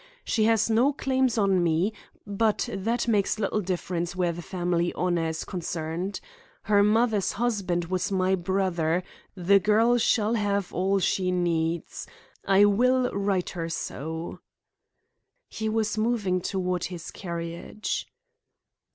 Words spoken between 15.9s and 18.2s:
moving toward his carriage.